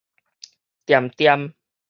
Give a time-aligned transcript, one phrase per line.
[0.87, 1.53] 恬恬